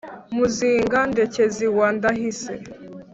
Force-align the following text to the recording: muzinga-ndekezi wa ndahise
muzinga-ndekezi 0.35 1.65
wa 1.77 1.87
ndahise 1.95 2.53